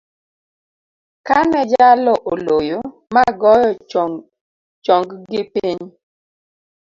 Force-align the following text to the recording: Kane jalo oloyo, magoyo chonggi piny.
Kane 1.27 1.61
jalo 1.71 2.13
oloyo, 2.31 2.79
magoyo 3.13 3.71
chonggi 4.83 5.41
piny. 5.53 5.81